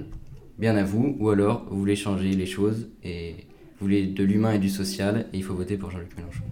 Bien 0.57 0.75
à 0.75 0.83
vous, 0.83 1.15
ou 1.19 1.29
alors 1.29 1.65
vous 1.69 1.79
voulez 1.79 1.95
changer 1.95 2.31
les 2.31 2.45
choses 2.45 2.89
et 3.03 3.35
vous 3.79 3.87
voulez 3.87 4.07
de 4.07 4.23
l'humain 4.23 4.53
et 4.53 4.59
du 4.59 4.69
social 4.69 5.27
et 5.33 5.37
il 5.37 5.43
faut 5.43 5.55
voter 5.55 5.77
pour 5.77 5.91
Jean-Luc 5.91 6.15
Mélenchon. 6.17 6.43